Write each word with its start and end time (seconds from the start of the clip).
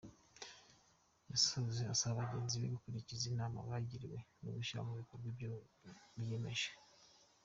Yasoje 1.29 1.83
asaba 1.93 2.17
bagenzi 2.19 2.55
be 2.61 2.67
gukurikiza 2.75 3.23
inama 3.31 3.57
bagiriwe 3.69 4.17
no 4.41 4.49
gushyira 4.55 4.81
mu 4.87 4.93
bikorwa 4.99 5.25
ibyo 5.31 5.51
biyemeje. 6.17 6.69